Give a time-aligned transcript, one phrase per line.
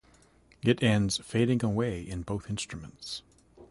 [0.63, 3.21] It ends fading away in both instruments.